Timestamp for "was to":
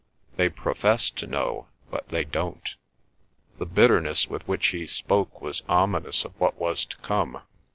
6.57-6.97